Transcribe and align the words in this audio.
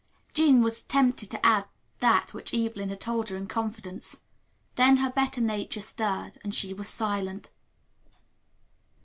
Jean 0.33 0.63
was 0.63 0.81
tempted 0.81 1.29
to 1.29 1.45
add 1.45 1.67
that 1.99 2.33
which 2.33 2.55
Evelyn 2.55 2.89
had 2.89 2.99
told 3.01 3.29
her 3.29 3.37
in 3.37 3.45
confidence. 3.45 4.21
Then 4.73 4.97
her 4.97 5.11
better 5.11 5.39
nature 5.41 5.81
stirred, 5.81 6.39
and 6.43 6.55
she 6.55 6.73
was 6.73 6.87
silent. 6.87 7.51